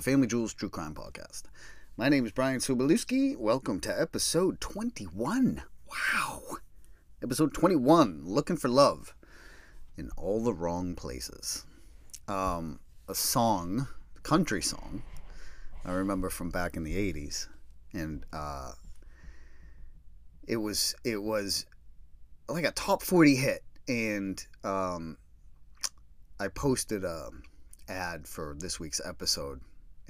[0.00, 1.42] the Family Jewels True Crime Podcast.
[1.98, 3.36] My name is Brian Sobolewski.
[3.36, 5.62] Welcome to episode 21.
[5.90, 6.42] Wow.
[7.22, 9.14] Episode 21 Looking for Love
[9.98, 11.66] in All the Wrong Places.
[12.28, 13.88] Um, a song,
[14.22, 15.02] country song,
[15.84, 17.48] I remember from back in the 80s.
[17.92, 18.72] And uh,
[20.48, 21.66] it was it was
[22.48, 23.62] like a top 40 hit.
[23.86, 25.18] And um,
[26.38, 27.28] I posted a
[27.86, 29.60] ad for this week's episode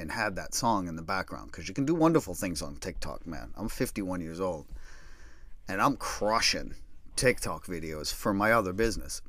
[0.01, 3.27] and had that song in the background because you can do wonderful things on TikTok,
[3.27, 3.53] man.
[3.57, 4.67] I'm 51 years old
[5.69, 6.75] and I'm crushing
[7.17, 9.23] TikTok videos for my other business.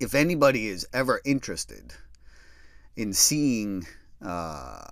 [0.00, 1.94] If anybody is ever interested
[2.96, 3.86] in seeing
[4.20, 4.86] uh,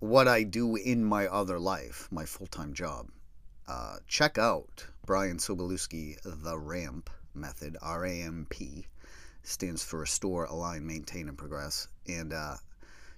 [0.00, 3.08] what I do in my other life, my full time job,
[3.68, 8.86] uh, check out Brian Sobolewski, The Ramp Method, R A M P
[9.42, 11.88] stands for Restore, Align, Maintain, and Progress.
[12.08, 12.56] And uh,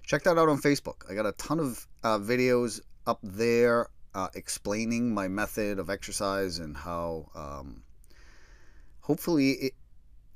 [0.03, 1.09] check that out on Facebook.
[1.09, 6.59] I got a ton of uh, videos up there uh, explaining my method of exercise
[6.59, 7.83] and how um,
[9.01, 9.73] hopefully it,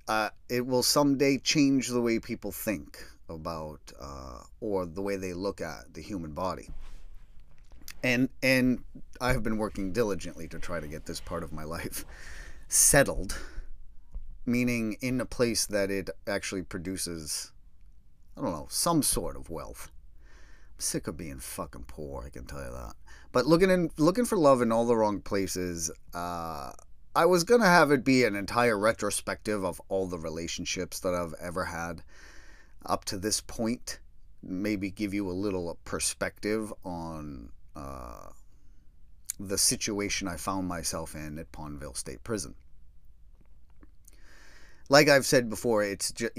[0.07, 5.33] uh, it will someday change the way people think about uh, or the way they
[5.33, 6.69] look at the human body.
[8.03, 8.83] And and
[9.19, 12.05] I have been working diligently to try to get this part of my life
[12.67, 13.35] settled
[14.47, 17.51] meaning in a place that it actually produces,
[18.37, 19.89] I don't know, some sort of wealth.
[20.75, 22.93] I'm sick of being fucking poor, I can tell you that.
[23.31, 25.89] But looking in, looking for love in all the wrong places.
[26.13, 26.71] Uh,
[27.15, 31.33] I was gonna have it be an entire retrospective of all the relationships that I've
[31.41, 32.03] ever had
[32.85, 33.99] up to this point.
[34.43, 38.29] Maybe give you a little perspective on uh,
[39.39, 42.53] the situation I found myself in at Pondville State Prison
[44.89, 46.31] like I've said before, it's just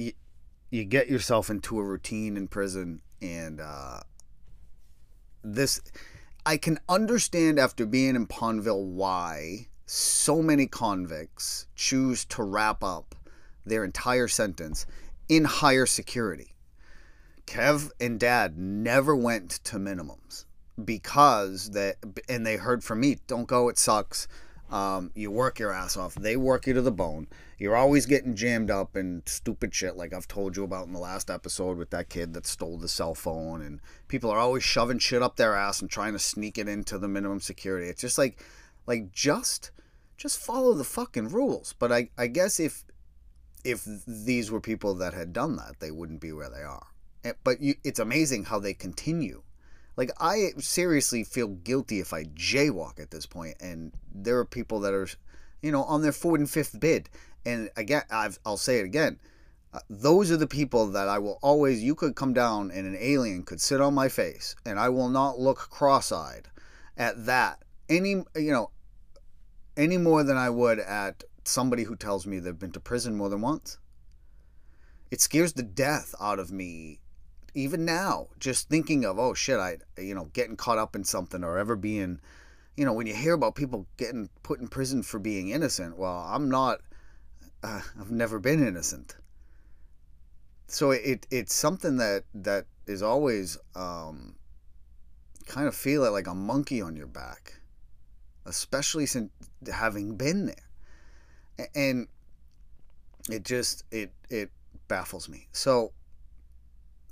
[0.71, 4.01] you, get yourself into a routine in prison, and uh,
[5.43, 5.81] this
[6.45, 13.15] I can understand after being in Pondville why so many convicts choose to wrap up
[13.65, 14.87] their entire sentence
[15.29, 16.55] in higher security.
[17.47, 20.45] Kev and Dad never went to minimums
[20.85, 21.97] because that,
[22.29, 24.29] and they heard from me, "Don't go, it sucks."
[24.71, 26.15] Um, you work your ass off.
[26.15, 27.29] They work you to the bone.
[27.59, 30.99] You're always getting jammed up in stupid shit, like I've told you about in the
[30.99, 33.63] last episode with that kid that stole the cell phone.
[33.63, 36.99] And people are always shoving shit up their ass and trying to sneak it into
[36.99, 37.89] the minimum security.
[37.89, 38.45] It's just like,
[38.87, 39.71] like just,
[40.17, 41.75] just follow the fucking rules.
[41.79, 42.85] But I, I guess if,
[43.65, 46.87] if these were people that had done that, they wouldn't be where they are.
[47.43, 49.43] But you, it's amazing how they continue
[49.99, 54.79] like I seriously feel guilty if I jaywalk at this point, and there are people
[54.81, 55.09] that are,
[55.61, 57.11] you know, on their fourth and fifth bid.
[57.45, 59.19] And again, I've, I'll say it again.
[59.75, 61.83] Uh, those are the people that I will always.
[61.83, 65.09] You could come down and an alien could sit on my face, and I will
[65.09, 66.49] not look cross-eyed
[66.97, 68.71] at that any you know
[69.77, 73.29] any more than I would at somebody who tells me they've been to prison more
[73.29, 73.79] than once.
[75.11, 77.01] It scares the death out of me
[77.55, 81.43] even now, just thinking of, oh shit, I, you know, getting caught up in something
[81.43, 82.21] or ever being,
[82.77, 86.27] you know, when you hear about people getting put in prison for being innocent, well,
[86.29, 86.81] I'm not,
[87.63, 89.17] uh, I've never been innocent.
[90.67, 94.37] So it, it's something that, that is always, um,
[95.47, 97.61] kind of feel it like a monkey on your back,
[98.47, 99.31] especially since
[99.73, 101.69] having been there.
[101.75, 102.07] And
[103.31, 104.51] it just, it, it
[104.87, 105.49] baffles me.
[105.53, 105.93] So,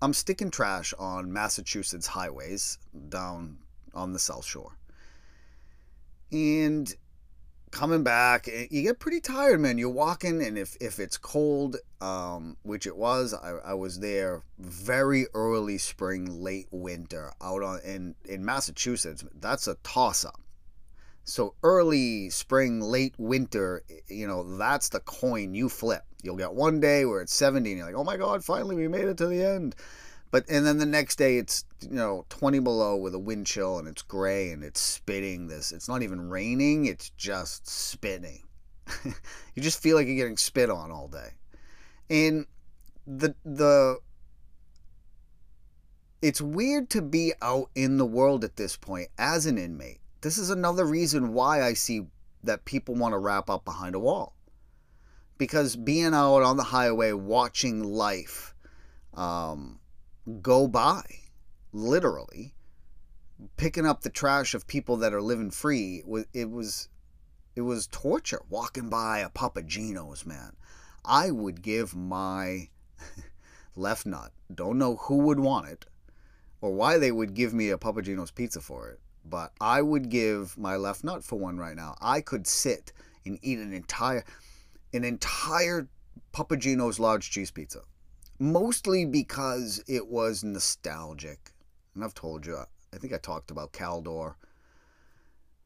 [0.03, 2.79] I'm sticking trash on Massachusetts highways
[3.09, 3.59] down
[3.95, 4.77] on the South Shore.
[6.31, 6.95] And
[7.71, 9.79] coming back, eh, you get pretty tired, man.
[9.79, 14.43] You're walking, and if, if it's cold, um, which it was, I, I was there
[14.59, 19.25] very early spring, late winter out on in, in Massachusetts.
[19.41, 20.41] That's a toss up.
[21.29, 26.05] So early spring, late winter, you know, that's the coin you flip.
[26.23, 28.87] You'll get one day where it's 70 and you're like, oh my God, finally we
[28.87, 29.75] made it to the end.
[30.31, 33.79] But, and then the next day it's, you know, 20 below with a wind chill
[33.79, 35.73] and it's gray and it's spitting this.
[35.73, 38.45] It's not even raining, it's just spitting.
[39.05, 41.31] you just feel like you're getting spit on all day.
[42.09, 42.47] And
[43.05, 43.99] the, the,
[46.23, 49.99] it's weird to be out in the world at this point as an inmate.
[50.27, 52.09] This is another reason why I see
[52.43, 54.35] that people want to wrap up behind a wall
[55.39, 58.53] because being out on the highway watching life
[59.15, 59.79] um,
[60.43, 61.05] go by,
[61.73, 62.57] literally,
[63.57, 66.03] picking up the trash of people that are living free,
[66.35, 66.89] it was
[67.55, 70.57] it was torture walking by a Papa Gino's, man.
[71.05, 72.71] I would give my
[73.77, 75.87] left nut, don't know who would want it,
[76.61, 80.09] or why they would give me a Papa Gino's pizza for it, but I would
[80.09, 81.97] give my left nut for one right now.
[82.01, 82.93] I could sit
[83.25, 84.25] and eat an entire
[84.93, 85.89] an entire
[86.33, 87.81] Papa Gino's large cheese pizza.
[88.39, 91.53] Mostly because it was nostalgic.
[91.95, 92.57] And I've told you,
[92.93, 94.35] I think I talked about Caldor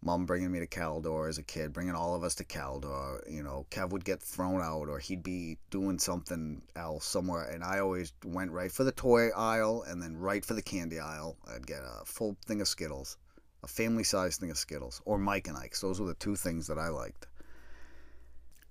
[0.03, 3.21] mom bringing me to Caldor as a kid, bringing all of us to Caldor.
[3.31, 7.63] You know, Kev would get thrown out or he'd be doing something else somewhere, and
[7.63, 11.37] I always went right for the toy aisle and then right for the candy aisle.
[11.47, 13.19] I'd get a full thing of Skittles,
[13.63, 15.81] a family sized thing of Skittles, or Mike and Ike's.
[15.81, 17.27] Those were the two things that I liked.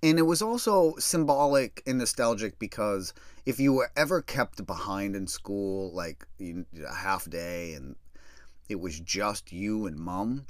[0.01, 3.13] And it was also symbolic and nostalgic because
[3.45, 7.95] if you were ever kept behind in school, like a half day, and
[8.69, 10.45] it was just you and mom,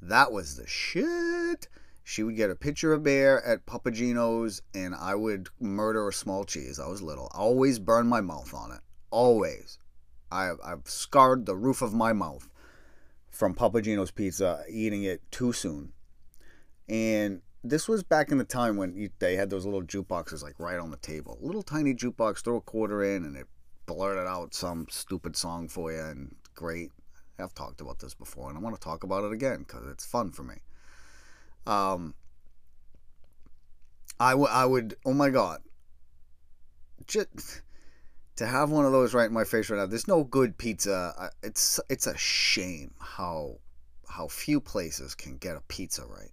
[0.00, 1.66] that was the shit.
[2.04, 6.12] She would get a picture of bear at Papa Gino's, and I would murder a
[6.12, 6.78] small cheese.
[6.78, 7.30] I was little.
[7.34, 8.80] I always burned my mouth on it.
[9.10, 9.78] Always.
[10.30, 12.48] I, I've scarred the roof of my mouth
[13.34, 15.92] from Papa Gino's pizza, eating it too soon.
[16.88, 20.78] And this was back in the time when they had those little jukeboxes like right
[20.78, 21.38] on the table.
[21.40, 23.46] Little tiny jukebox, throw a quarter in, and it
[23.86, 26.90] blurted out some stupid song for you, and great.
[27.38, 30.06] I've talked about this before, and I want to talk about it again because it's
[30.06, 30.56] fun for me.
[31.66, 32.14] Um,
[34.20, 35.60] I, w- I would, oh my God,
[37.08, 37.62] just
[38.36, 39.86] to have one of those right in my face right now.
[39.86, 41.30] There's no good pizza.
[41.42, 43.58] It's it's a shame how
[44.08, 46.30] how few places can get a pizza right.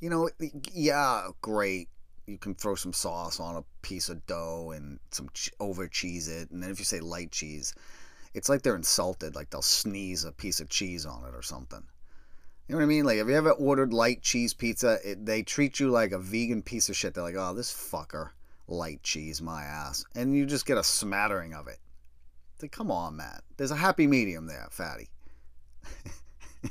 [0.00, 0.30] You know,
[0.72, 1.88] yeah, great.
[2.26, 6.28] You can throw some sauce on a piece of dough and some ch- over cheese
[6.28, 7.74] it, and then if you say light cheese,
[8.34, 11.82] it's like they're insulted, like they'll sneeze a piece of cheese on it or something.
[12.68, 13.06] You know what I mean?
[13.06, 14.98] Like, have you ever ordered light cheese pizza?
[15.02, 17.14] It, they treat you like a vegan piece of shit.
[17.14, 18.30] They're like, oh, this fucker,
[18.68, 20.04] light cheese, my ass.
[20.14, 21.78] And you just get a smattering of it.
[22.60, 23.42] Like, come on, Matt.
[23.56, 25.08] There's a happy medium there, fatty.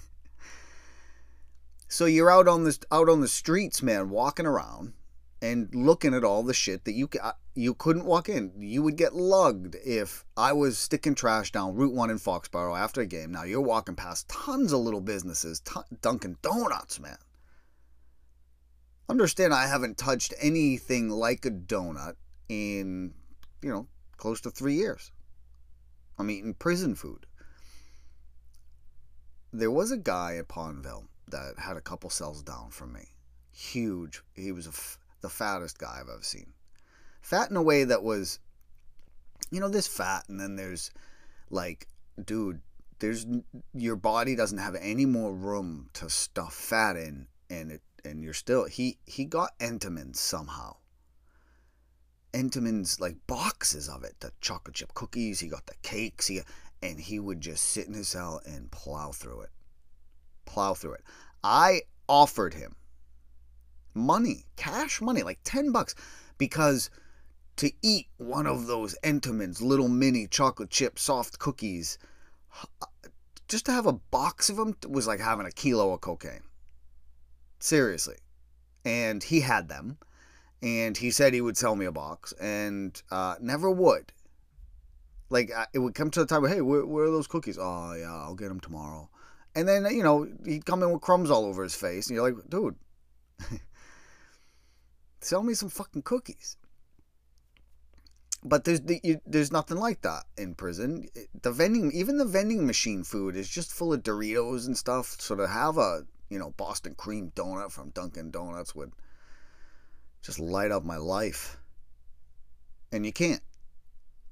[1.88, 4.94] so you're out on this out on the streets, man, walking around,
[5.42, 8.52] and looking at all the shit that you uh, you couldn't walk in.
[8.58, 13.02] You would get lugged if I was sticking trash down Route One in Foxborough after
[13.02, 13.32] a game.
[13.32, 17.18] Now you're walking past tons of little businesses, t- Dunkin' Donuts, man.
[19.10, 22.16] Understand, I haven't touched anything like a donut
[22.50, 23.14] in
[23.62, 23.88] you know
[24.18, 25.12] close to three years.
[26.18, 27.26] I'm eating prison food.
[29.54, 33.08] There was a guy at Pondville that had a couple cells down from me.
[33.52, 34.22] Huge.
[34.36, 36.54] He was the fattest guy I've ever seen.
[37.22, 38.40] Fat in a way that was,
[39.52, 40.92] you know, there's fat, and then there's
[41.50, 41.88] like,
[42.24, 42.62] dude,
[43.00, 43.26] there's
[43.74, 48.34] your body doesn't have any more room to stuff fat in, and it and you're
[48.34, 50.78] still he he got Entenmann's somehow.
[52.34, 55.40] Entenmann's like boxes of it, the chocolate chip cookies.
[55.40, 56.28] He got the cakes.
[56.28, 56.42] He
[56.82, 59.50] and he would just sit in his cell and plow through it,
[60.46, 61.04] plow through it.
[61.44, 62.76] I offered him
[63.94, 65.96] money, cash money, like 10 bucks,
[66.38, 66.90] because
[67.58, 71.98] to eat one of those Entenmann's little mini chocolate chip soft cookies,
[72.82, 72.86] uh,
[73.48, 76.42] just to have a box of them was like having a kilo of cocaine.
[77.60, 78.18] Seriously.
[78.86, 79.98] And he had them.
[80.62, 84.12] And he said he would sell me a box and uh, never would.
[85.30, 87.58] Like, it would come to the time, of, hey, where, where are those cookies?
[87.60, 89.10] Oh, yeah, I'll get them tomorrow.
[89.54, 92.08] And then, you know, he'd come in with crumbs all over his face.
[92.08, 92.76] And you're like, dude,
[95.22, 96.58] Sell me some fucking cookies.
[98.44, 101.08] But there's the, you, there's nothing like that in prison.
[101.42, 105.18] The vending, even the vending machine food is just full of Doritos and stuff.
[105.20, 108.92] So to have a you know Boston cream donut from Dunkin' Donuts would
[110.22, 111.58] just light up my life.
[112.92, 113.42] And you can't.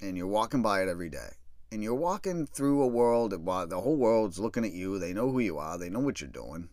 [0.02, 1.30] And you're walking by it every day.
[1.72, 5.00] And you're walking through a world while the whole world's looking at you.
[5.00, 5.78] They know who you are.
[5.78, 6.70] They know what you're doing.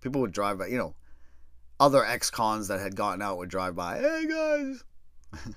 [0.00, 0.94] People would drive by, you know,
[1.78, 3.98] other ex-cons that had gotten out would drive by.
[3.98, 4.84] Hey guys,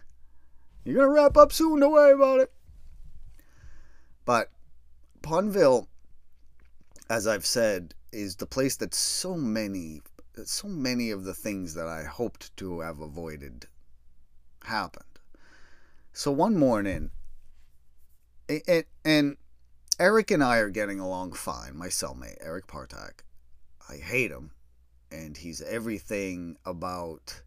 [0.84, 1.80] you're gonna wrap up soon.
[1.80, 2.52] Don't worry about it.
[4.26, 4.50] But
[5.22, 5.88] Pondville,
[7.10, 10.02] as I've said, is the place that so many,
[10.46, 13.68] so many of the things that I hoped to have avoided
[14.64, 15.06] happened.
[16.14, 17.12] So one morning,
[18.48, 19.38] it, and
[20.00, 21.78] Eric and I are getting along fine.
[21.78, 23.24] My cellmate, Eric Partak.
[23.90, 24.52] I hate him
[25.12, 27.42] and he's everything about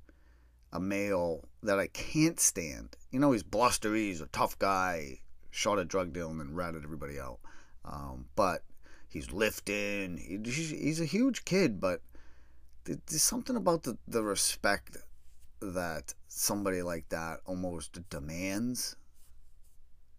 [0.73, 2.97] a male that I can't stand.
[3.11, 6.83] You know, he's blustery, he's a tough guy, shot a drug deal and then ratted
[6.85, 7.39] everybody out.
[7.85, 8.63] Um, but
[9.13, 10.17] he's lifting.
[10.45, 12.01] he's a huge kid, but
[12.85, 14.97] there's something about the, the respect
[15.61, 18.97] that somebody like that almost demands.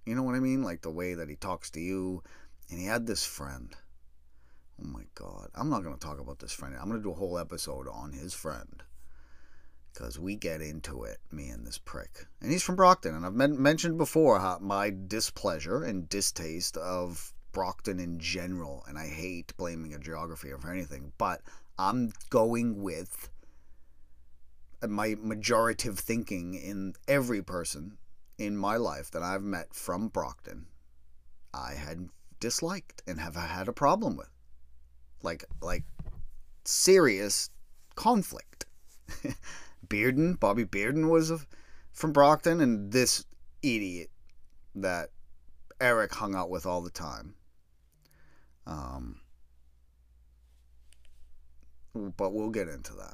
[0.06, 0.64] You know what I mean?
[0.64, 2.24] Like the way that he talks to you.
[2.70, 3.76] And he had this friend.
[4.82, 5.50] Oh my God.
[5.56, 6.76] I'm not going to talk about this friend.
[6.80, 8.84] I'm going to do a whole episode on his friend.
[9.94, 12.26] Because we get into it, me and this prick.
[12.42, 13.14] And he's from Brockton.
[13.14, 18.84] And I've men- mentioned before my displeasure and distaste of Brockton in general.
[18.88, 21.14] And I hate blaming a geography or anything.
[21.18, 21.42] But
[21.80, 23.30] I'm going with
[24.88, 27.98] my majorative thinking in every person
[28.38, 30.68] in my life that I've met from Brockton,
[31.54, 34.30] I had disliked and have had a problem with.
[35.22, 35.84] Like like
[36.66, 37.50] serious
[37.96, 38.66] conflict.
[39.88, 41.32] Bearden, Bobby Bearden was
[41.92, 43.26] from Brockton and this
[43.62, 44.10] idiot
[44.76, 45.10] that
[45.80, 47.36] Eric hung out with all the time.
[48.66, 49.20] Um
[51.96, 53.14] but we'll get into that.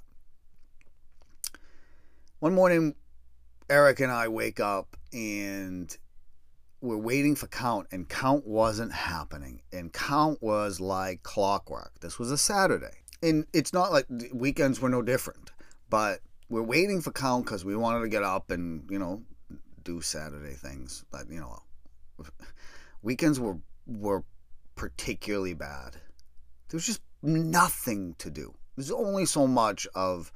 [2.39, 2.95] One morning
[3.69, 5.95] Eric and I wake up and
[6.81, 9.61] we're waiting for count and count wasn't happening.
[9.73, 11.99] And count was like clockwork.
[11.99, 13.03] This was a saturday.
[13.21, 15.51] And it's not like weekends were no different
[15.89, 19.21] but we're waiting for count because we wanted to get up and you know
[19.83, 21.03] do saturday things.
[21.11, 21.59] But you know
[23.01, 24.23] weekends were were
[24.79, 25.93] particularly bad
[26.69, 30.31] there was just nothing to do there's only so much of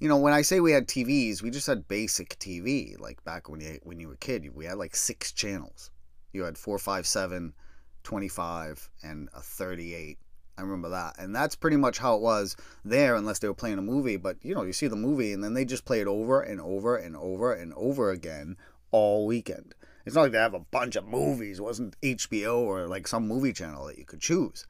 [0.00, 2.98] you know, when I say we had TVs, we just had basic TV.
[3.00, 5.90] Like back when you when you were a kid, we had like six channels.
[6.32, 7.54] You had four, five, seven,
[8.02, 10.18] 25, and a 38.
[10.58, 11.14] I remember that.
[11.18, 14.16] And that's pretty much how it was there, unless they were playing a movie.
[14.16, 16.60] But, you know, you see the movie, and then they just play it over and
[16.60, 18.56] over and over and over again
[18.90, 19.74] all weekend.
[20.04, 21.58] It's not like they have a bunch of movies.
[21.58, 24.66] It wasn't HBO or like some movie channel that you could choose.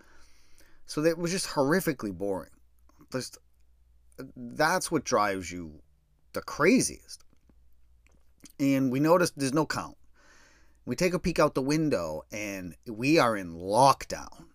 [0.86, 2.50] So it was just horrifically boring.
[3.10, 3.38] Just
[4.36, 5.80] that's what drives you
[6.32, 7.24] the craziest.
[8.60, 9.96] And we notice there's no count.
[10.86, 14.46] We take a peek out the window and we are in lockdown.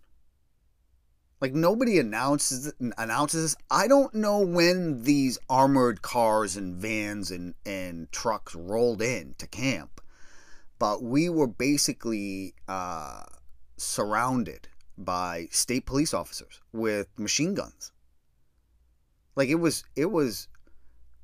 [1.41, 3.55] Like nobody announces announces this.
[3.71, 9.47] I don't know when these armored cars and vans and, and trucks rolled in to
[9.47, 10.01] camp,
[10.79, 13.23] but we were basically uh,
[13.77, 14.67] surrounded
[14.97, 17.91] by state police officers with machine guns
[19.39, 20.49] like it was it was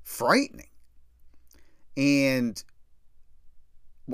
[0.03, 0.69] frightening.
[1.97, 2.63] And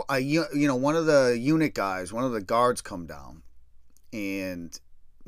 [0.10, 3.44] I you know one of the unit guys, one of the guards come down
[4.12, 4.78] and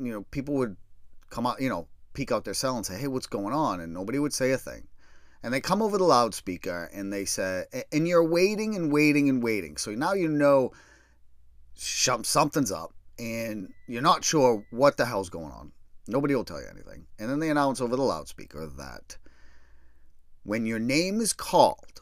[0.00, 0.76] you know people would
[1.30, 3.94] come out, you know, peek out their cell and say, "Hey, what's going on?" and
[3.94, 4.88] nobody would say a thing.
[5.44, 9.42] And they come over the loudspeaker and they say, and you're waiting and waiting and
[9.42, 9.76] waiting.
[9.76, 10.72] So now you know
[11.74, 15.72] something's up and you're not sure what the hell's going on.
[16.08, 17.04] Nobody will tell you anything.
[17.18, 19.18] And then they announce over the loudspeaker that
[20.44, 22.00] when your name is called,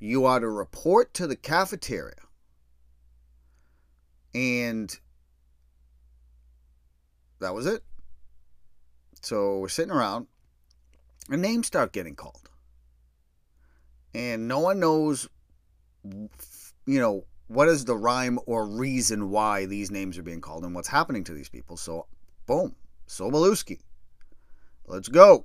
[0.00, 2.16] you are to report to the cafeteria.
[4.34, 4.92] And
[7.38, 7.84] that was it.
[9.22, 10.26] So we're sitting around,
[11.30, 12.50] and names start getting called.
[14.16, 15.28] And no one knows,
[16.02, 16.30] you
[16.86, 20.88] know, what is the rhyme or reason why these names are being called and what's
[20.88, 21.76] happening to these people.
[21.76, 22.06] So,
[22.46, 22.74] boom,
[23.06, 23.80] Sobolewski.
[24.86, 25.44] Let's go.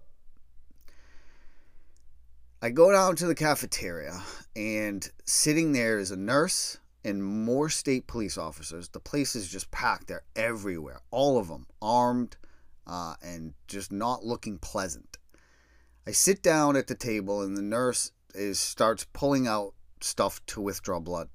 [2.61, 4.21] I go down to the cafeteria,
[4.55, 8.87] and sitting there is a nurse and more state police officers.
[8.87, 10.07] The place is just packed.
[10.07, 12.37] They're everywhere, all of them armed
[12.87, 15.17] uh, and just not looking pleasant.
[16.07, 20.61] I sit down at the table, and the nurse is starts pulling out stuff to
[20.61, 21.29] withdraw blood.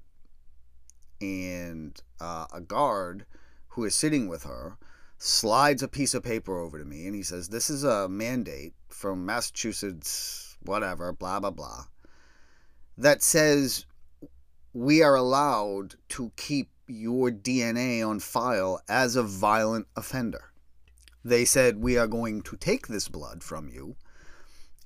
[1.21, 3.27] And uh, a guard
[3.69, 4.77] who is sitting with her
[5.19, 8.75] slides a piece of paper over to me and he says, This is a mandate
[8.89, 11.85] from Massachusetts, whatever, blah, blah, blah,
[12.99, 13.87] that says
[14.73, 20.53] we are allowed to keep your DNA on file as a violent offender.
[21.25, 23.97] They said, We are going to take this blood from you,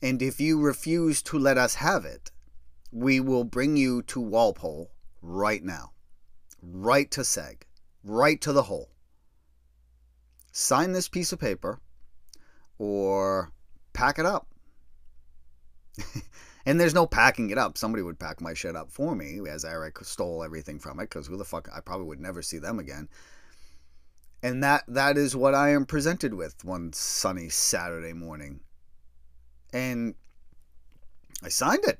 [0.03, 2.31] and if you refuse to let us have it,
[2.93, 4.91] we will bring you to Walpole
[5.23, 5.93] right now,
[6.63, 7.63] right to Seg,
[8.03, 8.91] right to the hole
[10.53, 11.81] sign this piece of paper
[12.79, 13.53] or
[13.93, 14.49] pack it up.
[16.67, 17.77] and there's no packing it up.
[17.77, 21.27] Somebody would pack my shit up for me as Eric stole everything from it because
[21.27, 23.09] who the fuck I probably would never see them again.
[24.43, 28.61] And that that is what I am presented with one sunny Saturday morning.
[29.73, 30.15] And
[31.43, 31.99] I signed it.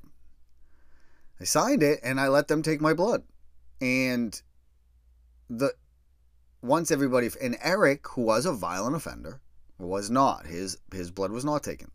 [1.39, 3.23] I signed it and I let them take my blood.
[3.79, 4.39] And
[5.49, 5.73] the
[6.61, 9.41] once everybody and Eric, who was a violent offender,
[9.79, 10.45] was not.
[10.45, 11.89] His his blood was not taken.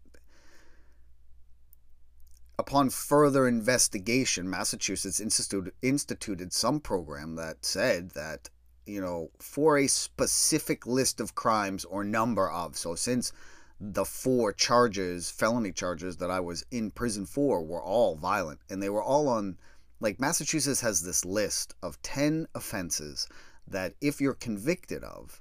[2.58, 8.50] upon further investigation, Massachusetts instituted, instituted some program that said that,
[8.86, 13.32] you know, for a specific list of crimes or number of, so since
[13.80, 18.82] the four charges, felony charges that I was in prison for were all violent and
[18.82, 19.58] they were all on,
[20.00, 23.28] like, Massachusetts has this list of 10 offenses
[23.68, 25.40] that if you're convicted of,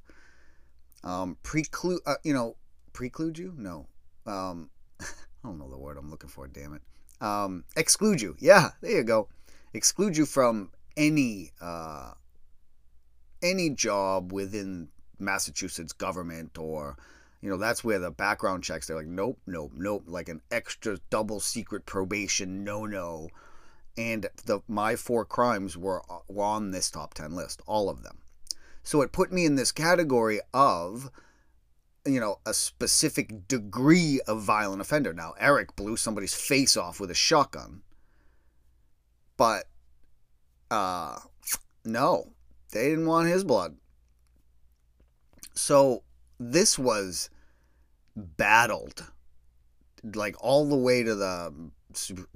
[1.04, 2.56] um, preclude, uh, you know,
[2.94, 3.54] preclude you?
[3.58, 3.88] No.
[4.26, 5.06] Um, I
[5.44, 6.82] don't know the word I'm looking for, damn it.
[7.22, 8.36] Um, exclude you.
[8.40, 9.30] Yeah, there you go.
[9.74, 12.14] Exclude you from any uh,
[13.42, 14.90] any job within
[15.20, 16.98] Massachusetts government or
[17.42, 20.98] you know that's where the background checks they're like nope nope nope like an extra
[21.10, 23.30] double secret probation no no
[23.98, 28.20] and the my four crimes were, were on this top 10 list all of them
[28.84, 31.10] so it put me in this category of
[32.06, 35.14] you know, a specific degree of violent offender.
[35.14, 37.82] Now, Eric blew somebody's face off with a shotgun.
[39.38, 39.66] But
[40.72, 41.20] uh
[41.84, 42.32] no,
[42.72, 43.76] they didn't want his blood.
[45.54, 46.04] So
[46.40, 47.30] this was
[48.16, 49.12] battled
[50.14, 51.52] like all the way to the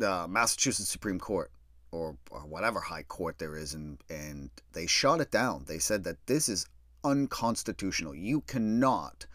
[0.03, 1.51] uh, Massachusetts Supreme Court
[1.91, 5.65] or, or whatever high court there is and and they shot it down.
[5.67, 6.65] They said that this is
[7.03, 8.15] unconstitutional.
[8.15, 9.25] You cannot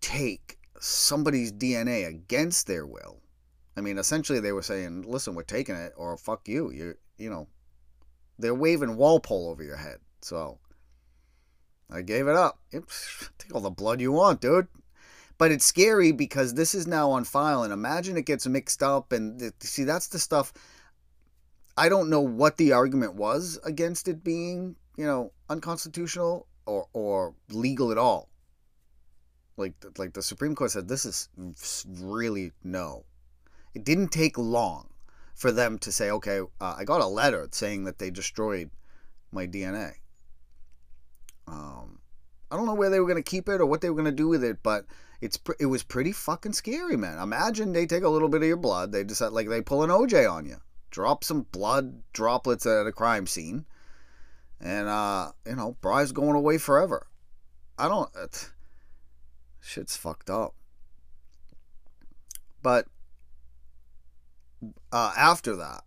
[0.00, 3.20] take somebody's DNA against their will.
[3.76, 7.30] I mean, essentially, they were saying, "Listen, we're taking it, or fuck you." You, you
[7.30, 7.48] know,
[8.38, 9.98] they're waving Walpole over your head.
[10.22, 10.58] So
[11.90, 12.58] I gave it up.
[12.72, 14.68] Take all the blood you want, dude.
[15.38, 19.12] But it's scary because this is now on file, and imagine it gets mixed up.
[19.12, 20.52] And see, that's the stuff.
[21.76, 27.34] I don't know what the argument was against it being, you know, unconstitutional or or
[27.50, 28.30] legal at all.
[29.58, 31.28] Like like the Supreme Court said, this is
[31.86, 33.04] really no.
[33.74, 34.88] It didn't take long
[35.34, 38.70] for them to say, okay, uh, I got a letter saying that they destroyed
[39.30, 39.96] my DNA.
[41.46, 42.00] Um,
[42.50, 44.06] I don't know where they were going to keep it or what they were going
[44.06, 44.86] to do with it, but
[45.20, 47.18] it's it was pretty fucking scary, man.
[47.18, 49.90] Imagine they take a little bit of your blood, they decide like they pull an
[49.90, 50.56] OJ on you,
[50.90, 53.64] drop some blood droplets at a crime scene,
[54.60, 57.06] and uh, you know, Bry's going away forever.
[57.78, 58.10] I don't.
[59.60, 60.54] Shit's fucked up.
[62.62, 62.86] But
[64.92, 65.82] uh, after that,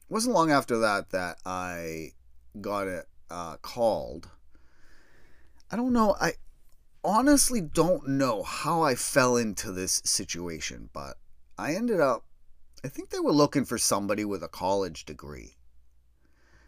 [0.00, 2.12] it wasn't long after that that I
[2.60, 4.28] got it uh, called.
[5.70, 6.16] I don't know.
[6.20, 6.34] I
[7.04, 11.16] honestly don't know how I fell into this situation, but
[11.58, 12.24] I ended up.
[12.84, 15.56] I think they were looking for somebody with a college degree.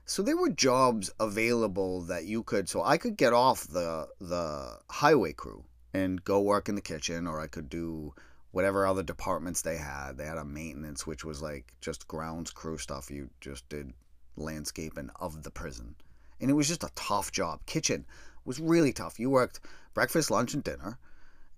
[0.04, 2.68] So there were jobs available that you could.
[2.68, 7.26] So I could get off the the highway crew and go work in the kitchen,
[7.26, 8.14] or I could do
[8.50, 10.16] whatever other departments they had.
[10.16, 13.10] They had a maintenance, which was like just grounds crew stuff.
[13.10, 13.92] You just did
[14.36, 15.94] landscaping of the prison,
[16.40, 17.60] and it was just a tough job.
[17.66, 18.06] Kitchen
[18.44, 19.18] was really tough.
[19.18, 19.60] You worked
[19.94, 20.98] breakfast, lunch, and dinner.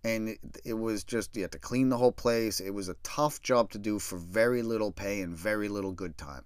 [0.02, 2.58] And it, it was just, you had to clean the whole place.
[2.58, 6.16] It was a tough job to do for very little pay and very little good
[6.16, 6.44] time.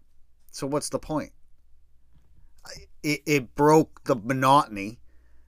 [0.51, 1.33] So, what's the point?
[3.03, 4.99] it, it broke the monotony.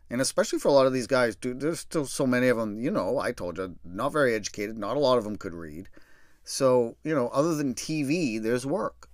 [0.09, 2.79] And especially for a lot of these guys, dude, there's still so many of them,
[2.79, 4.79] you know, I told you, not very educated.
[4.79, 5.89] Not a lot of them could read.
[6.45, 9.09] So, you know, other than TV, there's work.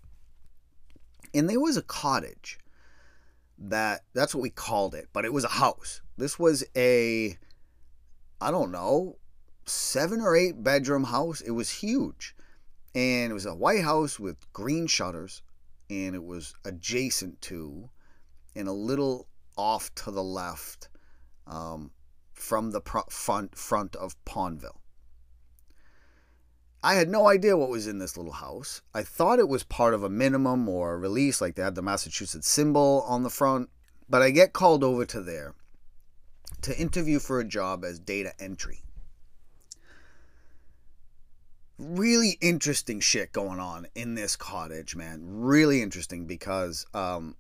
[1.33, 2.59] And there was a cottage
[3.59, 6.01] that, that's what we called it, but it was a house.
[6.17, 7.37] This was a,
[8.41, 9.17] I don't know,
[9.65, 11.41] seven or eight bedroom house.
[11.41, 12.35] It was huge.
[12.95, 15.43] And it was a white house with green shutters.
[15.89, 17.91] And it was adjacent to
[18.55, 20.89] and a little off to the left
[21.47, 21.91] um,
[22.33, 24.82] from the front front of Pondville.
[26.85, 28.83] I had no idea what was in this little house.
[28.93, 31.83] I thought it was part of a minimum or a release, like they had the
[31.83, 33.71] Massachusetts symbol on the front.
[34.09, 35.55] But I get called over to there
[36.63, 38.83] to interview for a job as data entry.
[41.79, 45.21] Really interesting shit going on in this cottage, man.
[45.25, 47.37] Really interesting because um,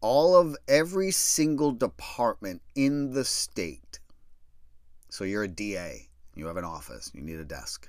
[0.00, 3.98] all of every single department in the state.
[5.10, 7.88] So you're a DA, you have an office, you need a desk.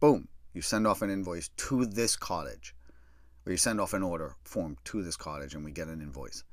[0.00, 2.74] Boom, you send off an invoice to this cottage,
[3.44, 6.44] or you send off an order form to this cottage, and we get an invoice,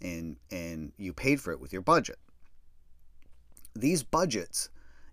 [0.00, 2.18] and and you paid for it with your budget.
[3.74, 4.70] These budgets,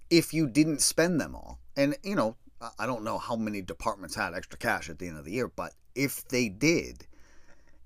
[0.09, 2.36] if you didn't spend them all, and you know,
[2.77, 5.47] I don't know how many departments had extra cash at the end of the year,
[5.47, 7.07] but if they did,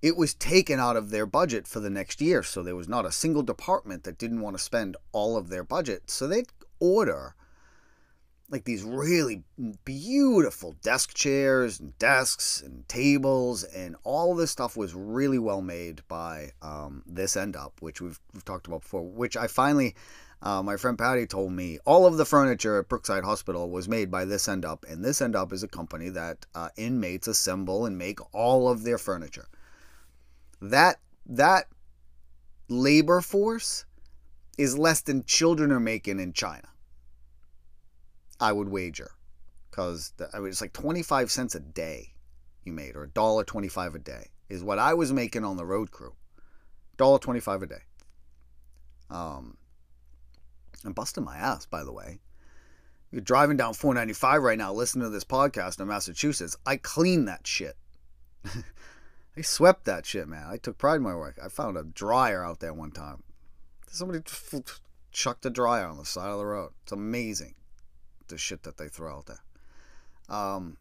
[0.01, 2.43] it was taken out of their budget for the next year.
[2.43, 5.63] So there was not a single department that didn't want to spend all of their
[5.63, 6.09] budget.
[6.11, 6.47] So they'd
[6.79, 7.35] order
[8.49, 9.43] like these really
[9.83, 16.01] beautiful desk chairs and desks and tables and all this stuff was really well made
[16.07, 19.95] by um, this end up which we've, we've talked about before which i finally
[20.41, 24.09] uh, my friend patty told me all of the furniture at brookside hospital was made
[24.09, 27.85] by this end up and this end up is a company that uh, inmates assemble
[27.85, 29.47] and make all of their furniture.
[30.61, 31.65] That that
[32.69, 33.85] labor force
[34.57, 36.67] is less than children are making in china
[38.39, 39.11] I would wager,
[39.69, 42.13] because I mean, it's like 25 cents a day
[42.63, 45.65] you made, or a dollar 25 a day is what I was making on the
[45.65, 46.13] road crew.
[46.97, 47.81] Dollar 25 a day.
[49.09, 49.57] Um,
[50.85, 52.19] I'm busting my ass, by the way.
[53.11, 56.57] You're driving down 495 right now, listening to this podcast in Massachusetts.
[56.65, 57.77] I cleaned that shit.
[58.45, 60.45] I swept that shit, man.
[60.49, 61.39] I took pride in my work.
[61.43, 63.23] I found a dryer out there one time.
[63.87, 66.71] Somebody just chucked a dryer on the side of the road.
[66.83, 67.55] It's amazing
[68.27, 69.43] the shit that they throw out there.
[70.29, 70.77] Um,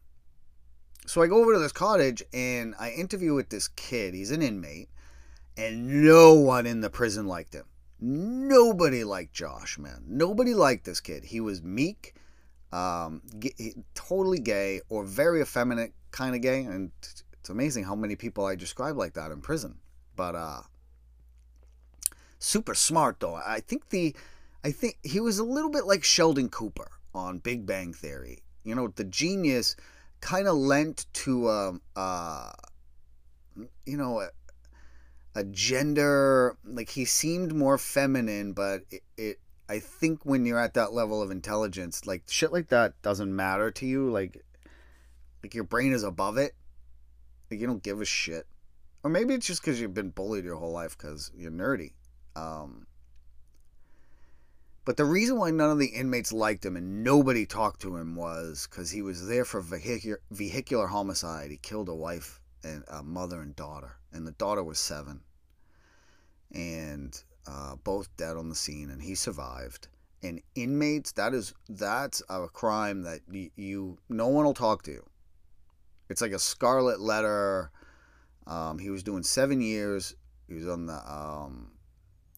[1.05, 4.13] so I go over to this cottage and I interview with this kid.
[4.13, 4.89] He's an inmate,
[5.55, 7.65] and no one in the prison liked him.
[7.99, 10.03] Nobody liked Josh, man.
[10.05, 11.23] Nobody liked this kid.
[11.23, 12.13] He was meek,
[12.71, 16.63] um, g- totally gay, or very effeminate kind of gay.
[16.63, 19.79] And it's amazing how many people I describe like that in prison.
[20.15, 20.61] But uh,
[22.37, 23.35] super smart though.
[23.35, 24.13] I think the,
[24.63, 28.39] I think he was a little bit like Sheldon Cooper on Big Bang Theory.
[28.63, 29.75] You know, the genius
[30.21, 32.51] kind of lent to, um, uh,
[33.85, 34.29] you know, a,
[35.35, 39.39] a, gender, like he seemed more feminine, but it, it,
[39.69, 43.71] I think when you're at that level of intelligence, like shit like that doesn't matter
[43.71, 44.09] to you.
[44.09, 44.43] Like,
[45.43, 46.55] like your brain is above it.
[47.49, 48.47] Like you don't give a shit.
[49.03, 51.93] Or maybe it's just because you've been bullied your whole life because you're nerdy.
[52.35, 52.87] Um,
[54.87, 58.15] but the reason why none of the inmates liked him and nobody talked to him
[58.15, 61.51] was because he was there for vehicular, vehicular homicide.
[61.51, 65.19] He killed a wife and a mother and daughter, and the daughter was seven,
[66.53, 69.89] and uh, both dead on the scene, and he survived.
[70.23, 74.91] And inmates, that is that's a crime that you, you no one will talk to
[74.91, 75.05] you.
[76.07, 77.71] It's like a scarlet letter.
[78.47, 80.15] Um, he was doing seven years.
[80.47, 81.71] He was on the um,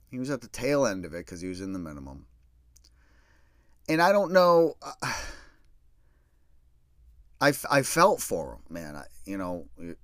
[0.09, 2.25] he was at the tail end of it because he was in the minimum
[3.89, 4.77] and I don't know.
[7.41, 8.95] I, I felt for him, man.
[8.95, 9.95] I, you know, you,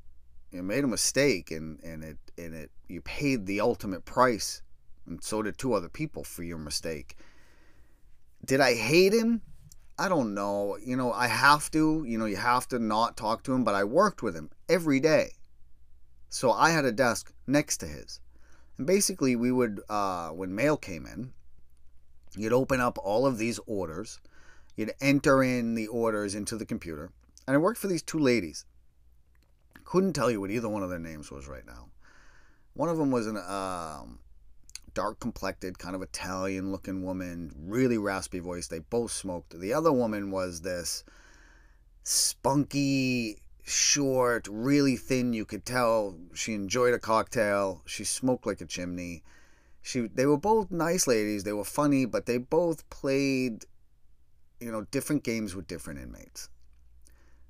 [0.51, 4.61] you made a mistake, and and it and it you paid the ultimate price,
[5.05, 7.17] and so did two other people for your mistake.
[8.43, 9.41] Did I hate him?
[9.97, 10.77] I don't know.
[10.83, 12.03] You know, I have to.
[12.07, 14.99] You know, you have to not talk to him, but I worked with him every
[14.99, 15.33] day,
[16.29, 18.19] so I had a desk next to his,
[18.77, 21.33] and basically we would uh, when mail came in
[22.37, 24.19] You'd open up all of these orders.
[24.75, 27.11] You'd enter in the orders into the computer.
[27.47, 28.65] And I worked for these two ladies.
[29.83, 31.89] Couldn't tell you what either one of their names was right now.
[32.73, 34.19] One of them was an um,
[34.93, 38.67] dark complected, kind of Italian looking woman, really raspy voice.
[38.67, 39.57] They both smoked.
[39.57, 41.03] The other woman was this
[42.03, 45.33] spunky, short, really thin.
[45.33, 47.81] You could tell she enjoyed a cocktail.
[47.85, 49.23] She smoked like a chimney
[49.85, 51.43] she they were both nice ladies.
[51.43, 53.65] They were funny but they both played
[54.59, 56.49] you know different games with different inmates.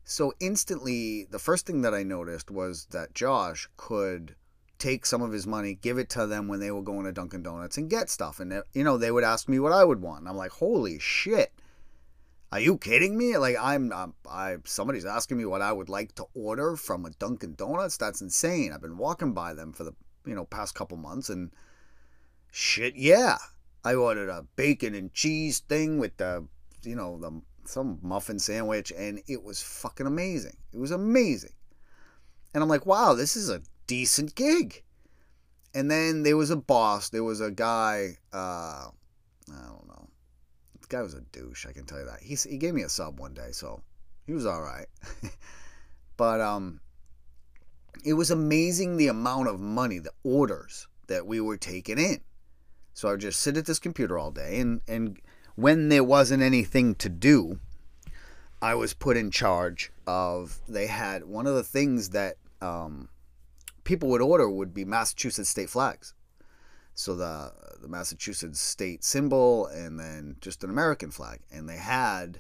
[0.04, 4.36] So instantly the first thing that i noticed was that josh could
[4.80, 7.42] take some of his money give it to them when they were going to dunkin
[7.42, 8.42] donuts and get stuff.
[8.42, 10.20] And you know they would ask me what i would want.
[10.20, 11.54] And i'm like holy shit.
[12.52, 13.38] Are you kidding me?
[13.38, 17.12] Like i'm I'm i somebody's asking me what i would like to order from a
[17.12, 17.96] dunkin donuts?
[17.96, 18.74] That's insane.
[18.74, 19.94] I've been walking by them for the
[20.26, 21.52] you know past couple months and
[22.58, 23.36] Shit, yeah.
[23.84, 26.48] I ordered a bacon and cheese thing with the,
[26.84, 30.56] you know, the some muffin sandwich, and it was fucking amazing.
[30.72, 31.52] It was amazing.
[32.54, 34.84] And I'm like, wow, this is a decent gig.
[35.74, 37.10] And then there was a boss.
[37.10, 38.20] There was a guy.
[38.32, 38.88] Uh,
[39.52, 40.08] I don't know.
[40.80, 41.66] The guy was a douche.
[41.66, 42.22] I can tell you that.
[42.22, 43.84] He he gave me a sub one day, so
[44.26, 44.88] he was all right.
[46.16, 46.80] but um,
[48.06, 52.22] it was amazing the amount of money, the orders that we were taking in.
[52.96, 55.20] So I would just sit at this computer all day, and, and
[55.56, 57.60] when there wasn't anything to do,
[58.62, 60.60] I was put in charge of.
[60.68, 63.10] They had one of the things that um,
[63.84, 66.14] people would order would be Massachusetts state flags.
[66.94, 72.40] So the the Massachusetts state symbol, and then just an American flag, and they had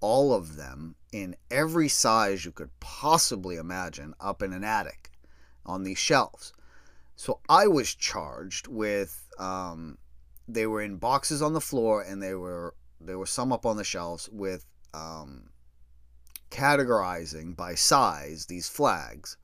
[0.00, 5.10] all of them in every size you could possibly imagine up in an attic
[5.64, 6.52] on these shelves.
[7.16, 9.98] So I was charged with um,
[10.46, 13.76] they were in boxes on the floor and they were there were some up on
[13.76, 15.50] the shelves with um,
[16.50, 19.36] categorizing by size these flags,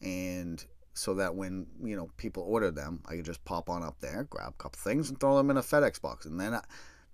[0.00, 4.00] and so that when you know people order them, I could just pop on up
[4.00, 6.54] there, grab a couple things, and throw them in a FedEx box, and then.
[6.54, 6.62] I,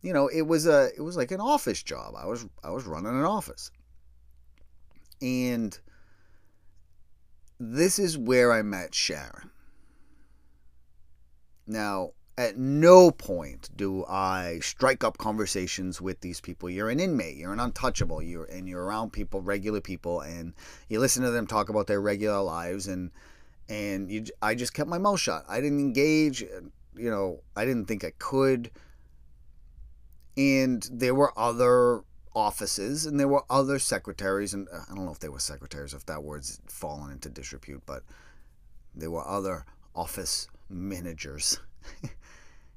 [0.04, 2.14] you know, it was a it was like an office job.
[2.14, 3.70] I was I was running an office.
[5.22, 5.78] And
[7.58, 9.50] this is where I met Sharon.
[11.66, 16.68] Now, at no point do I strike up conversations with these people.
[16.68, 20.52] You're an inmate, you're an untouchable, you're and you're around people, regular people, and
[20.88, 23.10] you listen to them talk about their regular lives and
[23.68, 25.44] and you I just kept my mouth shut.
[25.48, 28.70] I didn't engage, you know, I didn't think I could.
[30.36, 32.02] And there were other
[32.34, 35.94] offices and there were other secretaries and uh, I don't know if they were secretaries
[35.94, 38.02] if that word's fallen into disrepute but
[38.92, 41.60] there were other office managers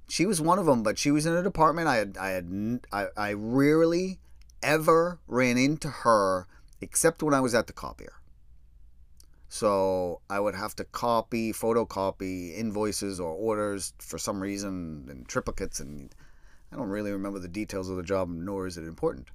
[0.07, 2.79] she was one of them but she was in a department I had I had
[2.91, 4.19] I, I rarely
[4.61, 6.47] ever ran into her
[6.81, 8.13] except when I was at the copier
[9.49, 15.79] so I would have to copy photocopy invoices or orders for some reason and triplicates
[15.79, 16.13] and
[16.71, 19.29] I don't really remember the details of the job, nor is it important.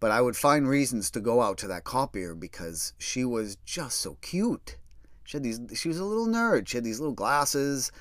[0.00, 4.00] But I would find reasons to go out to that copier because she was just
[4.00, 4.76] so cute.
[5.24, 5.60] She had these.
[5.74, 6.68] She was a little nerd.
[6.68, 7.92] She had these little glasses,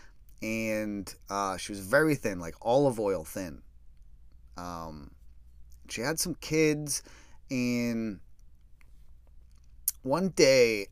[0.42, 3.62] and uh, she was very thin, like olive oil thin.
[4.58, 5.12] Um,
[5.90, 7.04] she had some kids,
[7.50, 8.20] and
[10.04, 10.88] one day,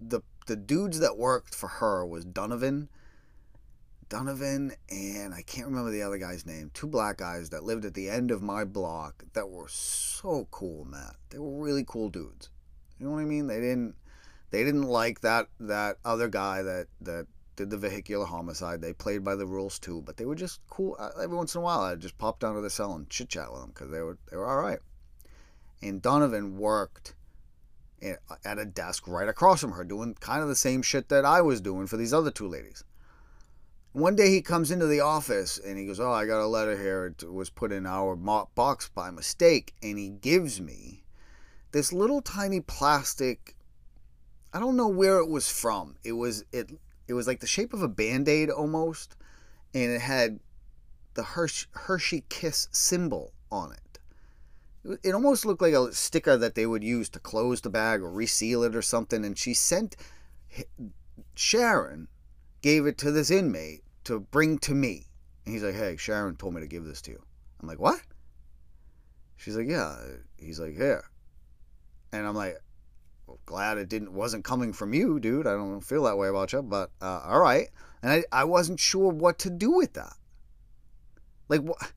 [0.00, 2.88] the the dudes that worked for her was Donovan
[4.08, 6.70] Donovan and I can't remember the other guy's name.
[6.74, 10.84] Two black guys that lived at the end of my block that were so cool,
[10.84, 11.16] Matt.
[11.30, 12.50] They were really cool dudes.
[12.98, 13.48] You know what I mean?
[13.48, 13.96] They didn't
[14.56, 18.80] they didn't like that that other guy that that did the vehicular homicide.
[18.80, 20.96] They played by the rules too, but they were just cool.
[20.98, 23.28] Uh, every once in a while, I'd just pop down to the cell and chit
[23.28, 24.78] chat with them because they were they were all right.
[25.82, 27.14] And Donovan worked
[28.02, 31.42] at a desk right across from her, doing kind of the same shit that I
[31.42, 32.82] was doing for these other two ladies.
[33.92, 36.78] One day he comes into the office and he goes, Oh, I got a letter
[36.78, 37.06] here.
[37.06, 39.74] It was put in our box by mistake.
[39.82, 41.04] And he gives me
[41.72, 43.55] this little tiny plastic.
[44.52, 45.96] I don't know where it was from.
[46.04, 46.70] It was it
[47.08, 49.16] it was like the shape of a band-aid almost.
[49.74, 50.40] And it had
[51.14, 54.98] the Hershey, Hershey Kiss symbol on it.
[55.02, 58.10] It almost looked like a sticker that they would use to close the bag or
[58.10, 59.24] reseal it or something.
[59.24, 59.96] And she sent
[61.34, 62.08] Sharon
[62.62, 65.06] gave it to this inmate to bring to me.
[65.44, 67.22] And he's like, hey, Sharon told me to give this to you.
[67.60, 68.00] I'm like, what?
[69.36, 69.96] She's like, yeah.
[70.38, 71.04] He's like, here.
[72.12, 72.58] And I'm like,
[73.46, 75.46] glad it didn't wasn't coming from you, dude.
[75.46, 77.68] I don't feel that way about you, but uh, all right.
[78.02, 80.14] And I, I wasn't sure what to do with that.
[81.48, 81.92] Like what?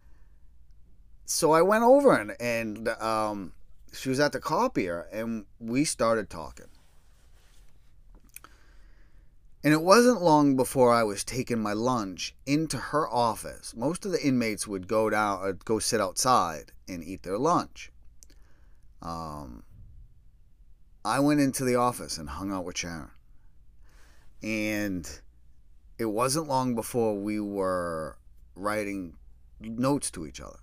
[1.25, 3.53] So I went over and and um,
[3.93, 6.67] she was at the copier, and we started talking.
[9.63, 13.75] And it wasn't long before I was taking my lunch into her office.
[13.75, 17.91] Most of the inmates would go down, uh, go sit outside and eat their lunch.
[19.01, 19.63] Um,
[21.03, 23.11] I went into the office and hung out with Sharon.
[24.41, 25.09] And
[25.97, 28.17] it wasn't long before we were
[28.55, 29.15] writing
[29.59, 30.59] notes to each other.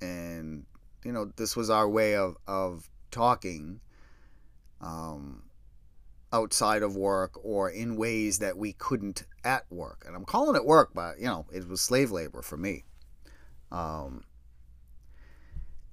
[0.00, 0.66] And,
[1.04, 3.80] you know, this was our way of, of talking.
[4.80, 5.42] Um,
[6.32, 10.04] outside of work or in ways that we couldn't at work.
[10.06, 12.84] And I'm calling it work, but you know, it was slave labor for me.
[13.72, 14.24] Um,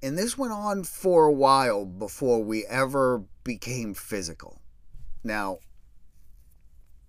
[0.06, 4.62] and this went on for a while before we ever became physical.
[5.24, 5.58] Now,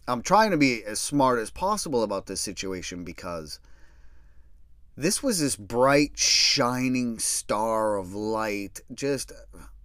[0.09, 3.61] I'm trying to be as smart as possible about this situation because
[4.97, 8.81] this was this bright, shining star of light.
[8.95, 9.31] Just,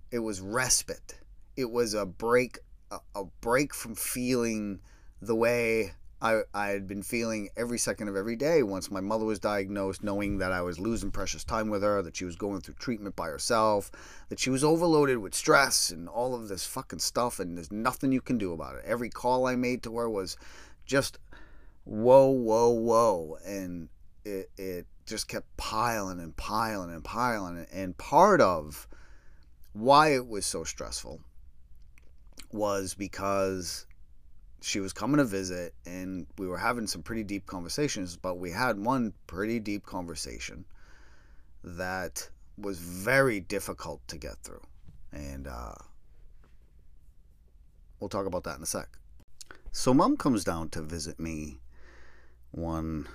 [0.09, 1.19] it was respite.
[1.57, 2.59] It was a break
[2.91, 4.79] a, a break from feeling
[5.21, 9.25] the way I, I had been feeling every second of every day once my mother
[9.25, 12.61] was diagnosed, knowing that I was losing precious time with her, that she was going
[12.61, 13.91] through treatment by herself,
[14.29, 18.11] that she was overloaded with stress and all of this fucking stuff, and there's nothing
[18.11, 18.83] you can do about it.
[18.85, 20.37] Every call I made to her was
[20.85, 21.17] just
[21.85, 23.37] whoa, whoa, whoa.
[23.45, 23.89] And
[24.23, 27.65] it, it just kept piling and piling and piling.
[27.73, 28.87] And part of
[29.73, 31.21] why it was so stressful
[32.51, 33.85] was because
[34.61, 38.51] she was coming to visit and we were having some pretty deep conversations, but we
[38.51, 40.65] had one pretty deep conversation
[41.63, 44.61] that was very difficult to get through.
[45.11, 45.73] And uh,
[47.99, 48.87] we'll talk about that in a sec.
[49.71, 51.59] So, mom comes down to visit me
[52.51, 53.07] one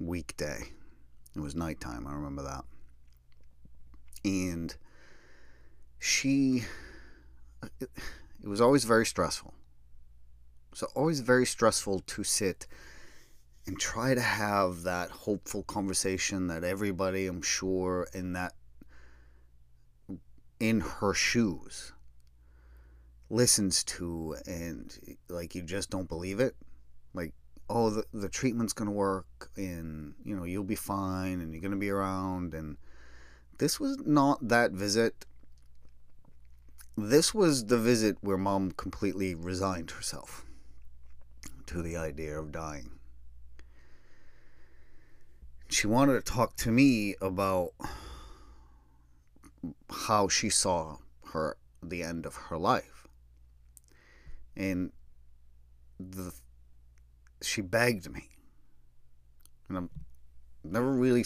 [0.00, 0.64] weekday.
[1.36, 2.06] It was nighttime.
[2.06, 2.64] I remember that.
[4.24, 4.74] And
[5.98, 6.64] she,
[7.80, 7.90] it,
[8.42, 9.52] it was always very stressful.
[10.74, 12.66] So always very stressful to sit
[13.64, 18.54] and try to have that hopeful conversation that everybody, I'm sure, in that
[20.58, 21.92] in her shoes
[23.30, 26.56] listens to and like you just don't believe it.
[27.14, 27.32] Like
[27.70, 31.62] oh the, the treatment's going to work and you know you'll be fine and you're
[31.62, 32.52] going to be around.
[32.52, 32.76] And
[33.58, 35.24] this was not that visit.
[36.96, 40.43] This was the visit where mom completely resigned herself
[41.66, 42.90] to the idea of dying.
[45.68, 47.72] She wanted to talk to me about
[49.90, 50.98] how she saw
[51.32, 53.06] her the end of her life.
[54.56, 54.92] And
[55.98, 56.32] the
[57.42, 58.28] she begged me.
[59.68, 59.90] And i'm
[60.62, 61.24] never really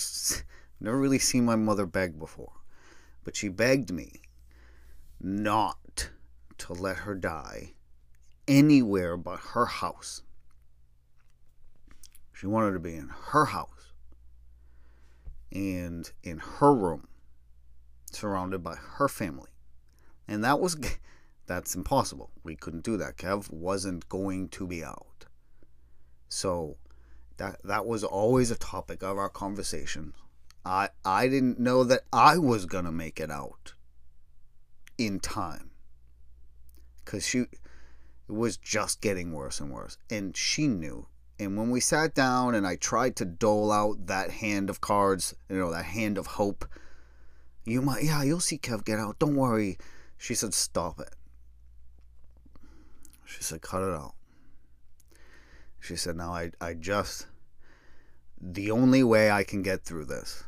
[0.80, 2.52] never really seen my mother beg before.
[3.24, 4.22] But she begged me
[5.20, 6.10] not
[6.58, 7.72] to let her die
[8.46, 10.22] anywhere but her house
[12.38, 13.92] she wanted to be in her house
[15.50, 17.08] and in her room
[18.12, 19.50] surrounded by her family.
[20.28, 20.76] And that was
[21.46, 22.30] that's impossible.
[22.44, 23.16] We couldn't do that.
[23.16, 25.26] Kev wasn't going to be out.
[26.28, 26.76] So
[27.38, 30.14] that that was always a topic of our conversation.
[30.64, 33.74] I I didn't know that I was going to make it out
[34.96, 35.72] in time.
[37.04, 37.48] Cuz she it
[38.28, 41.08] was just getting worse and worse and she knew
[41.40, 45.34] and when we sat down and I tried to dole out that hand of cards,
[45.48, 46.64] you know, that hand of hope,
[47.64, 49.18] you might, yeah, you'll see Kev get out.
[49.18, 49.78] Don't worry.
[50.16, 51.14] She said, Stop it.
[53.24, 54.14] She said, Cut it out.
[55.78, 57.26] She said, Now I, I just,
[58.40, 60.42] the only way I can get through this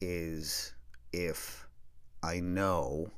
[0.00, 0.74] is
[1.12, 1.66] if
[2.22, 3.10] I know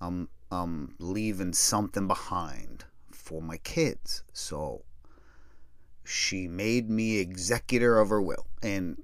[0.00, 4.24] I'm, I'm leaving something behind for my kids.
[4.32, 4.82] So
[6.10, 8.46] she made me executor of her will.
[8.62, 9.00] And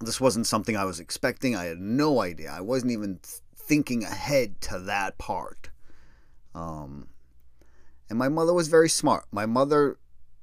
[0.00, 1.54] this wasn't something I was expecting.
[1.54, 2.50] I had no idea.
[2.50, 3.20] I wasn't even
[3.54, 5.70] thinking ahead to that part.
[6.56, 7.08] Um,
[8.10, 9.26] and my mother was very smart.
[9.30, 9.96] My mother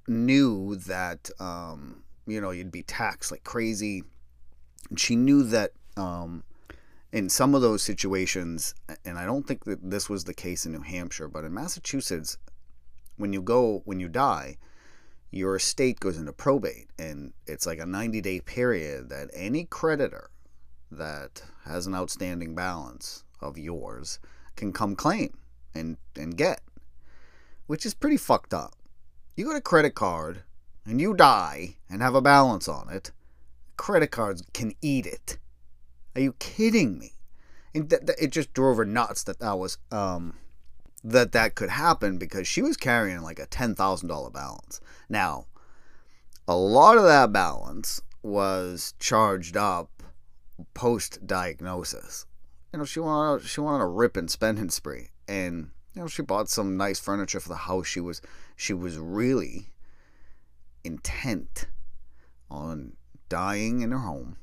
[0.07, 4.03] knew that, um, you know, you'd be taxed like crazy.
[4.89, 6.43] And she knew that um,
[7.11, 10.71] in some of those situations, and I don't think that this was the case in
[10.71, 12.37] New Hampshire, but in Massachusetts,
[13.17, 14.57] when you go, when you die,
[15.31, 20.29] your estate goes into probate and it's like a 90 day period that any creditor
[20.91, 24.19] that has an outstanding balance of yours
[24.55, 25.37] can come claim
[25.73, 26.61] and, and get,
[27.67, 28.73] which is pretty fucked up.
[29.35, 30.43] You got a credit card
[30.85, 33.11] and you die and have a balance on it,
[33.77, 35.37] credit cards can eat it.
[36.15, 37.13] Are you kidding me?
[37.73, 40.35] And th- th- it just drove her nuts that that was um,
[41.03, 44.81] that that could happen because she was carrying like a $10,000 balance.
[45.07, 45.45] Now,
[46.47, 49.89] a lot of that balance was charged up
[50.73, 52.25] post diagnosis.
[52.73, 56.21] You know, she wanted she wanted a rip and spending spree, and you know she
[56.21, 57.87] bought some nice furniture for the house.
[57.87, 58.21] She was
[58.55, 59.71] she was really
[60.83, 61.67] intent
[62.49, 62.93] on
[63.27, 64.37] dying in her home,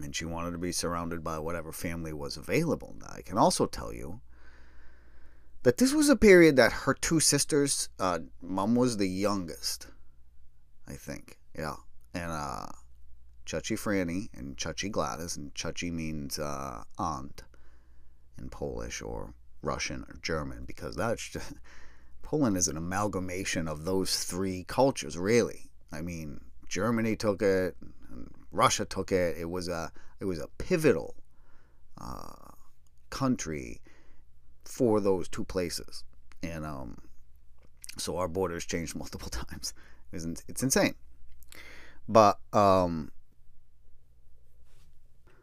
[0.00, 2.94] and she wanted to be surrounded by whatever family was available.
[3.00, 4.20] Now, I can also tell you
[5.62, 9.88] that this was a period that her two sisters, uh, mom was the youngest,
[10.88, 11.38] I think.
[11.56, 11.76] Yeah.
[12.14, 12.66] And uh,
[13.46, 17.42] Chachi Franny and Chachi Gladys, and Chachi means uh, aunt
[18.38, 21.52] in Polish or Russian or German because that's just,
[22.22, 25.70] Poland is an amalgamation of those three cultures, really.
[25.92, 27.76] I mean, Germany took it,
[28.52, 29.36] Russia took it.
[29.38, 31.14] It was a it was a pivotal
[31.98, 32.52] uh,
[33.10, 33.80] country
[34.70, 36.04] for those two places.
[36.42, 36.98] And um,
[37.98, 39.74] so our borders changed multiple times.
[40.12, 40.94] It's, it's insane.
[42.08, 43.12] But um,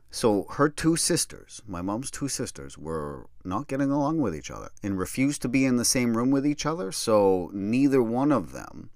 [0.10, 4.72] so her two sisters, my mom's two sisters, were not getting along with each other
[4.82, 6.92] and refused to be in the same room with each other.
[6.92, 8.90] So neither one of them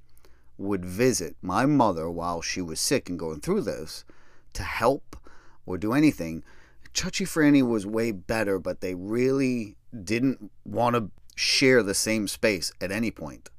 [0.57, 4.05] would visit my mother while she was sick and going through this
[4.53, 5.15] to help
[5.65, 6.43] or do anything.
[6.93, 12.71] Chachi Franny was way better, but they really didn't want to share the same space
[12.81, 13.49] at any point.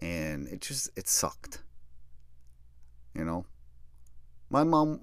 [0.00, 1.62] And it just it sucked.
[3.14, 3.44] You know?
[4.50, 5.00] My mom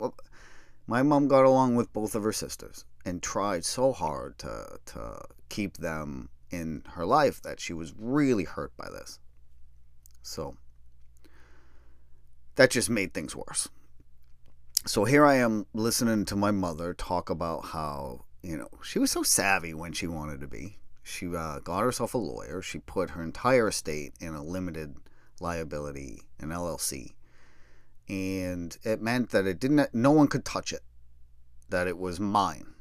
[0.87, 5.21] my mom got along with both of her sisters and tried so hard to to
[5.47, 9.19] keep them in her life that she was really hurt by this.
[10.21, 10.57] So
[12.55, 13.69] that just made things worse.
[14.85, 19.11] So here I am listening to my mother talk about how, you know, she was
[19.11, 20.77] so savvy when she wanted to be.
[21.03, 22.61] She uh, got herself a lawyer.
[22.61, 24.95] She put her entire estate in a limited
[25.39, 27.13] liability, an LLC.
[28.07, 30.81] And it meant that it didn't, no one could touch it,
[31.69, 32.73] that it was mine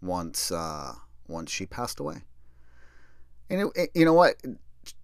[0.00, 0.94] once, uh,
[1.28, 2.22] once she passed away.
[3.48, 4.36] And it, it, you know what?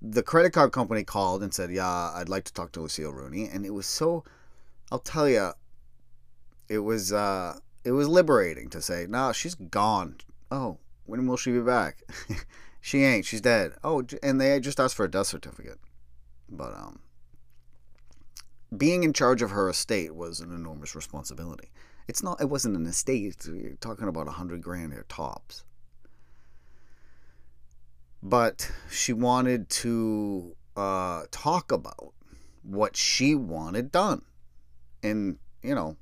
[0.01, 3.47] The credit card company called and said, "Yeah, I'd like to talk to Lucille Rooney."
[3.47, 4.25] And it was so,
[4.91, 5.53] I'll tell you,
[6.69, 10.17] it was uh, it was liberating to say, "No, nah, she's gone."
[10.51, 12.03] Oh, when will she be back?
[12.81, 13.25] she ain't.
[13.25, 13.73] She's dead.
[13.85, 15.79] Oh, and they just asked for a death certificate.
[16.49, 17.01] But um,
[18.77, 21.71] being in charge of her estate was an enormous responsibility.
[22.07, 22.41] It's not.
[22.41, 23.47] It wasn't an estate.
[23.47, 25.65] You're talking about a hundred grand here tops
[28.23, 32.13] but she wanted to uh, talk about
[32.63, 34.23] what she wanted done.
[35.03, 35.97] And, you know,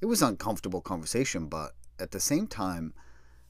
[0.00, 2.92] it was uncomfortable conversation, but at the same time,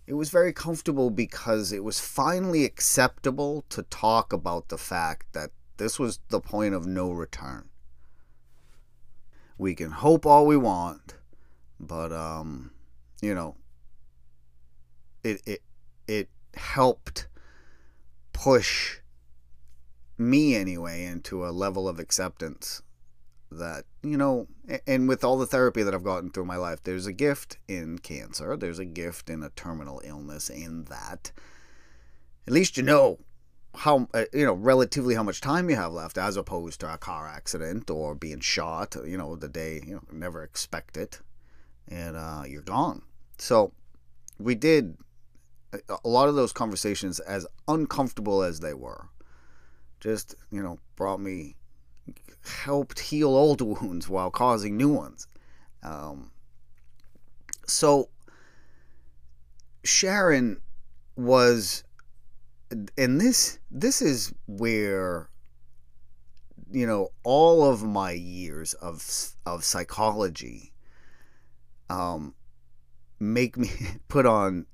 [0.07, 5.51] it was very comfortable because it was finally acceptable to talk about the fact that
[5.78, 7.68] this was the point of no return.
[9.59, 11.14] We can hope all we want,
[11.80, 12.70] but um,
[13.20, 13.57] you know,
[15.24, 15.62] it it
[16.07, 17.26] it helped
[18.32, 18.99] push
[20.18, 22.82] me anyway into a level of acceptance
[23.51, 24.47] that you know
[24.86, 27.99] and with all the therapy that I've gotten through my life there's a gift in
[27.99, 31.32] cancer there's a gift in a terminal illness in that.
[32.47, 33.18] At least you know
[33.74, 36.99] how uh, you know relatively how much time you have left as opposed to a
[36.99, 41.20] car accident or being shot you know the day you know never expect it
[41.88, 43.03] and uh, you're gone.
[43.38, 43.72] So
[44.38, 44.97] we did
[45.72, 49.09] a lot of those conversations, as uncomfortable as they were,
[50.01, 51.57] just, you know, brought me,
[52.44, 55.26] helped heal old wounds while causing new ones.
[55.82, 56.30] Um,
[57.66, 58.09] so,
[59.84, 60.61] Sharon
[61.16, 61.84] was,
[62.98, 65.28] and this, this is where,
[66.70, 69.04] you know, all of my years of,
[69.44, 70.72] of psychology,
[71.88, 72.34] um,
[73.20, 73.70] make me
[74.09, 74.66] put on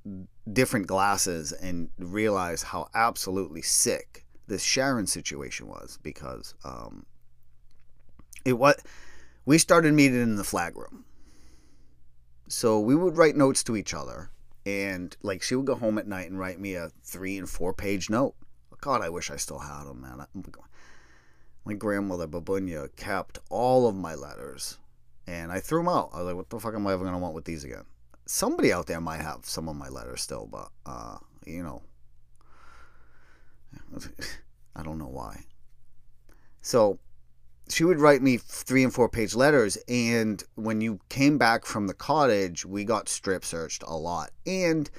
[0.53, 7.07] different glasses and realize how absolutely sick this Sharon situation was because um,
[8.45, 8.81] it what
[9.45, 11.05] we started meeting in the flag room.
[12.49, 14.31] So we would write notes to each other,
[14.67, 17.73] and like she would go home at night and write me a three and four
[17.73, 18.35] page note.
[18.81, 20.27] God, I wish I still had them, man.
[21.65, 24.79] My grandmother Babunya kept all of my letters,
[25.27, 26.11] and I threw them out.
[26.13, 27.85] I was like, "What the fuck am I ever gonna want with these again?"
[28.27, 31.83] somebody out there might have some of my letters still, but uh, you know,
[34.77, 35.45] I don't know why.
[36.61, 36.99] So
[37.69, 41.87] she would write me three and four page letters, and when you came back from
[41.87, 44.91] the cottage, we got strip searched a lot, and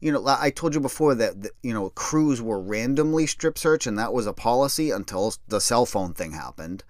[0.00, 3.98] you know, I told you before that, you know crews were randomly strip searched, and
[3.98, 6.84] that was a policy until the cell phone thing happened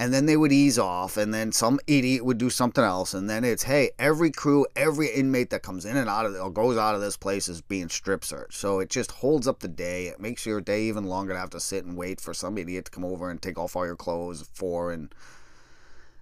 [0.00, 3.28] and then they would ease off and then some idiot would do something else and
[3.28, 6.78] then it's hey every crew every inmate that comes in and out of or goes
[6.78, 8.54] out of this place is being strip searched.
[8.54, 10.06] So it just holds up the day.
[10.06, 12.86] It makes your day even longer to have to sit and wait for some idiot
[12.86, 15.14] to come over and take off all your clothes for and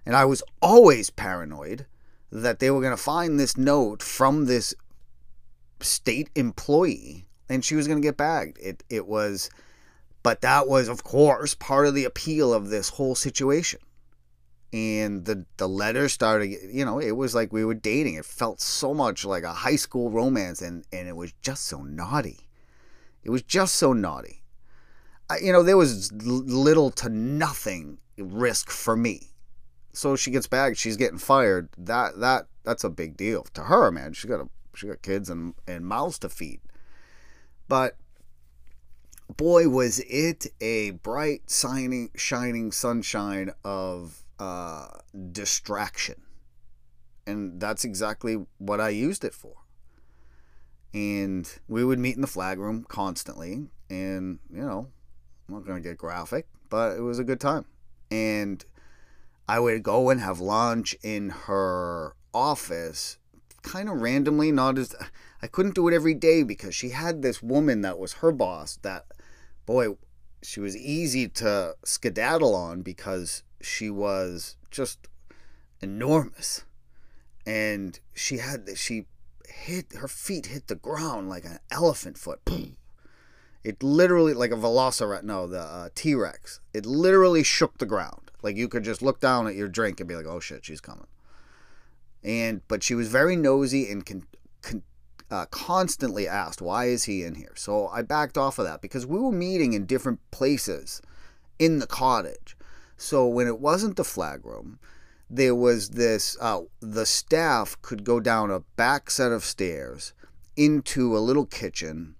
[0.05, 1.85] and i was always paranoid
[2.31, 4.75] that they were going to find this note from this
[5.79, 8.57] state employee and she was going to get bagged.
[8.59, 9.49] It it was
[10.23, 13.79] but that was, of course, part of the appeal of this whole situation.
[14.71, 18.15] And the the letter started, you know, it was like we were dating.
[18.15, 21.81] It felt so much like a high school romance, and and it was just so
[21.81, 22.47] naughty.
[23.23, 24.43] It was just so naughty.
[25.29, 29.31] I, you know, there was little to nothing risk for me.
[29.93, 31.69] So she gets back, she's getting fired.
[31.77, 34.13] That that that's a big deal to her, man.
[34.13, 36.61] She got a she got kids and and mouths to feed.
[37.67, 37.97] But
[39.37, 44.87] boy, was it a bright, shining, shining sunshine of uh,
[45.31, 46.21] distraction.
[47.27, 49.57] And that's exactly what I used it for.
[50.93, 53.67] And we would meet in the flag room constantly.
[53.89, 54.87] And, you know,
[55.47, 57.65] I'm not going to get graphic, but it was a good time.
[58.09, 58.63] And
[59.47, 63.17] I would go and have lunch in her office
[63.61, 64.95] kind of randomly, not as
[65.41, 68.77] I couldn't do it every day because she had this woman that was her boss
[68.81, 69.05] that
[69.69, 69.95] boy,
[70.41, 75.07] she was easy to skedaddle on because she was just
[75.79, 76.63] enormous.
[77.45, 79.05] And she had she
[79.47, 82.39] hit her feet hit the ground like an elephant foot.
[83.63, 86.61] It literally like a velociraptor, no, the uh, T Rex.
[86.73, 88.31] It literally shook the ground.
[88.41, 90.81] Like you could just look down at your drink and be like, "Oh shit, she's
[90.81, 91.07] coming."
[92.23, 94.23] And but she was very nosy and con,
[94.63, 94.81] con,
[95.31, 99.05] uh, constantly asked, "Why is he in here?" So I backed off of that because
[99.05, 101.01] we were meeting in different places
[101.57, 102.57] in the cottage.
[102.97, 104.79] So when it wasn't the flag room,
[105.29, 106.37] there was this.
[106.39, 110.13] Uh, the staff could go down a back set of stairs
[110.55, 112.15] into a little kitchen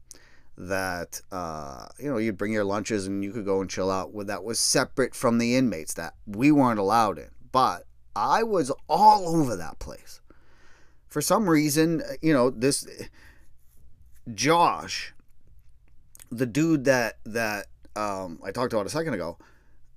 [0.60, 4.12] that uh, you know you'd bring your lunches and you could go and chill out
[4.28, 7.86] that was separate from the inmates that we weren't allowed in but
[8.16, 10.20] i was all over that place
[11.10, 12.88] for some reason you know this
[14.34, 15.14] josh
[16.32, 19.38] the dude that that um, i talked about a second ago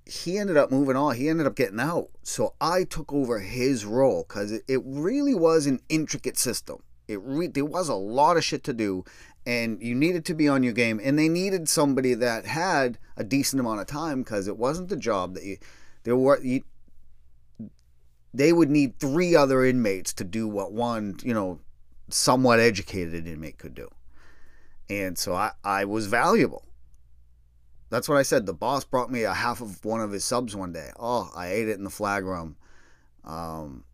[0.05, 1.17] he ended up moving on.
[1.17, 2.09] He ended up getting out.
[2.23, 6.83] So i took over his role because it, it really was an intricate system.
[7.09, 9.05] It re- there was a lot of shit to do
[9.45, 13.25] and you needed to be on your game and they needed somebody that had a
[13.25, 15.59] decent amount of time because it wasn't the job that you
[16.05, 16.63] there were you,
[18.35, 21.61] they would need three other inmates to do what one you know
[22.09, 23.89] somewhat educated inmate could do.
[24.91, 26.65] And so i i was valuable.
[27.91, 28.47] That's what i said.
[28.47, 30.91] The boss brought me a half of one of his subs one day.
[30.99, 32.57] Oh i ate it in the flag room.
[33.25, 33.85] Um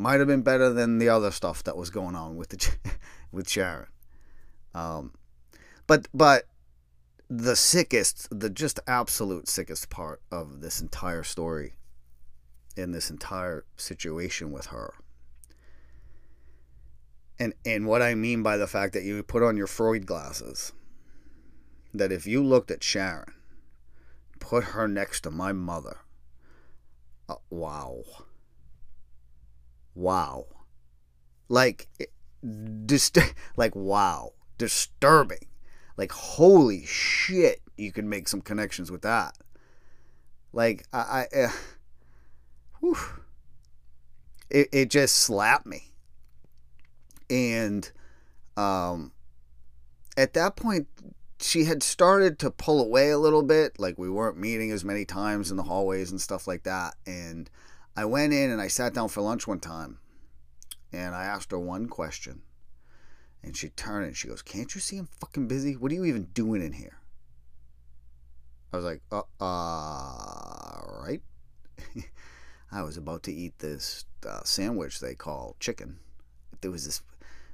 [0.00, 2.74] might have been better than the other stuff that was going on with the
[3.32, 3.88] with sharon.
[4.74, 5.12] Um,
[5.86, 6.44] but but
[7.28, 11.74] the sickest, the just absolute sickest part of this entire story,
[12.80, 14.94] in this entire situation with her,
[17.38, 20.72] and and what I mean by the fact that you put on your Freud glasses,
[21.94, 23.32] that if you looked at Sharon,
[24.38, 25.98] put her next to my mother,
[27.28, 28.02] uh, wow,
[29.94, 30.46] wow,
[31.48, 31.88] like,
[32.86, 33.18] just
[33.56, 35.48] like wow disturbing.
[35.96, 39.36] Like, holy shit, you can make some connections with that.
[40.52, 41.50] Like, I, I uh,
[42.80, 42.96] whew,
[44.50, 45.92] it, it just slapped me.
[47.28, 47.90] And
[48.56, 49.12] um,
[50.16, 50.88] at that point,
[51.40, 53.78] she had started to pull away a little bit.
[53.78, 56.94] Like, we weren't meeting as many times in the hallways and stuff like that.
[57.06, 57.48] And
[57.96, 59.98] I went in and I sat down for lunch one time
[60.92, 62.42] and I asked her one question.
[63.42, 65.74] And she turned and she goes, Can't you see I'm fucking busy?
[65.74, 66.98] What are you even doing in here?
[68.72, 71.22] I was like, Uh, uh right.
[72.72, 75.98] I was about to eat this uh, sandwich they call chicken.
[76.60, 77.02] There was this,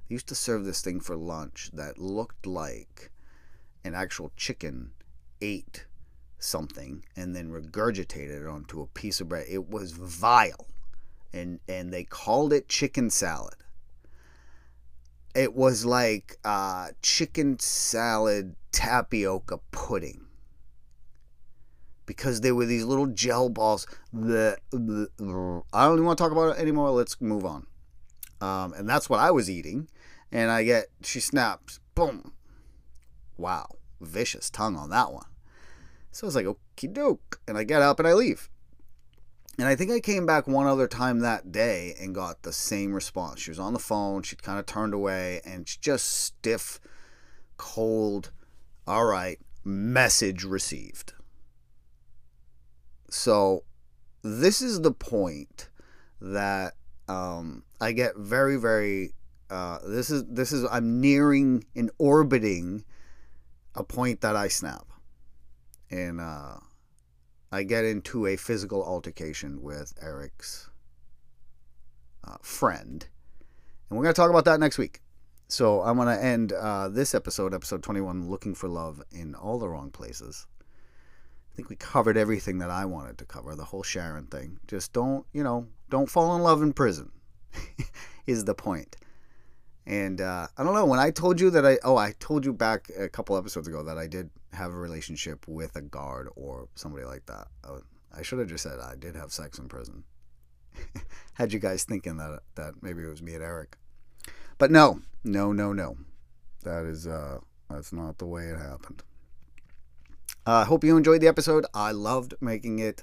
[0.09, 3.11] they used to serve this thing for lunch that looked like
[3.85, 4.91] an actual chicken
[5.41, 5.87] ate
[6.39, 9.47] something and then regurgitated it onto a piece of bread.
[9.49, 10.67] It was vile.
[11.33, 13.55] And, and they called it chicken salad
[15.37, 20.26] it was like uh, chicken salad tapioca pudding
[22.07, 23.87] because there were these little gel balls.
[24.13, 26.91] That I don't even want to talk about it anymore.
[26.91, 27.67] Let's move on.
[28.41, 29.89] Um, and that's what I was eating.
[30.33, 32.33] And I get, she snaps, boom.
[33.37, 33.67] Wow,
[34.01, 35.27] vicious tongue on that one.
[36.11, 37.41] So I was like, okie doke.
[37.47, 38.49] And I get up and I leave.
[39.59, 42.93] And I think I came back one other time that day and got the same
[42.93, 43.41] response.
[43.41, 46.79] She was on the phone, she'd kind of turned away, and just stiff,
[47.57, 48.33] cold,
[48.87, 51.15] all right, message received.
[53.17, 53.65] So,
[54.23, 55.71] this is the point
[56.21, 56.75] that
[57.09, 59.15] um, I get very, very.
[59.49, 62.85] Uh, this is this is I'm nearing and orbiting
[63.75, 64.87] a point that I snap,
[65.91, 66.57] and uh,
[67.51, 70.69] I get into a physical altercation with Eric's
[72.23, 73.07] uh, friend.
[73.89, 75.01] And we're to talk about that next week.
[75.49, 79.69] So I'm to end uh, this episode, episode 21, looking for love in all the
[79.69, 80.47] wrong places.
[81.57, 84.59] I think we covered everything that I wanted to cover, the whole Sharon thing.
[84.67, 87.11] Just don't, you know, don't fall in love in prison,
[88.27, 88.99] is the point.
[89.87, 92.53] And uh, I don't know, when I told you that I, oh, I told you
[92.53, 96.69] back a couple episodes ago that I did have a relationship with a guard or
[96.75, 97.47] somebody like that.
[97.67, 97.81] Oh,
[98.15, 100.05] I should have just said I did have sex in prison.
[101.33, 103.79] Had you guys thinking that that maybe it was me and Eric,
[104.59, 105.97] but no, no, no, no.
[106.65, 107.39] That is uh,
[107.71, 109.03] that's not the way it happened.
[110.47, 111.67] I uh, hope you enjoyed the episode.
[111.75, 113.03] I loved making it.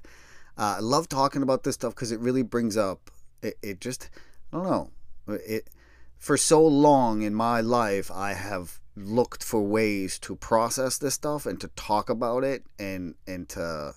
[0.58, 3.12] Uh, I love talking about this stuff because it really brings up.
[3.42, 4.10] It, it just
[4.54, 4.92] I don't know.
[5.28, 5.70] It
[6.18, 11.46] for so long in my life I have looked for ways to process this stuff
[11.46, 13.94] and to talk about it and and to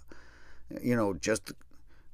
[0.80, 1.52] you know just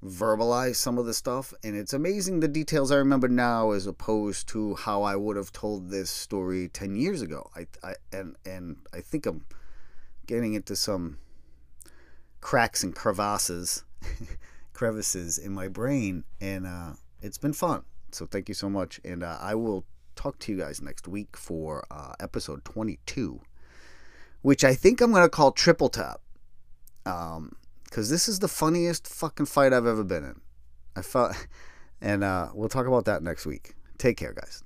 [0.04, 4.48] verbalize some of the stuff and it's amazing the details I remember now as opposed
[4.48, 8.76] to how I would have told this story 10 years ago I, I and and
[8.92, 9.46] I think I'm
[10.32, 11.18] getting into some
[12.40, 13.84] cracks and crevasses
[14.72, 17.82] crevices in my brain, and uh, it's been fun.
[18.12, 19.84] So thank you so much, and uh, I will
[20.16, 23.42] talk to you guys next week for uh, episode 22,
[24.40, 26.22] which I think I'm gonna call Triple Tap,
[27.04, 27.54] um,
[27.84, 30.40] because this is the funniest fucking fight I've ever been in.
[30.96, 31.46] I felt,
[32.00, 33.74] and uh, we'll talk about that next week.
[33.98, 34.64] Take care, guys.